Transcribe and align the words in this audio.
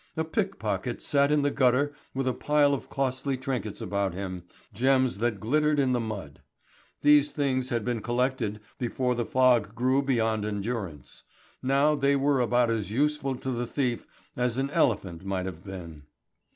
A 0.17 0.23
pickpocket 0.23 1.03
sat 1.03 1.31
in 1.31 1.43
the 1.43 1.51
gutter 1.51 1.93
with 2.15 2.27
a 2.27 2.33
pile 2.33 2.73
of 2.73 2.89
costly 2.89 3.37
trinkets 3.37 3.81
about 3.81 4.15
him, 4.15 4.45
gems 4.73 5.19
that 5.19 5.39
glittered 5.39 5.79
in 5.79 5.91
the 5.91 5.99
mud. 5.99 6.41
These 7.03 7.29
things 7.29 7.69
had 7.69 7.85
been 7.85 8.01
collected 8.01 8.61
before 8.79 9.13
the 9.13 9.25
fog 9.27 9.75
grew 9.75 10.01
beyond 10.01 10.43
endurance. 10.43 11.25
Now 11.61 11.93
they 11.93 12.15
were 12.15 12.39
about 12.39 12.71
as 12.71 12.89
useful 12.91 13.35
to 13.35 13.51
the 13.51 13.67
thief 13.67 14.07
as 14.35 14.57
an 14.57 14.71
elephant 14.71 15.23
might 15.23 15.45
have 15.45 15.63
been. 15.63 16.01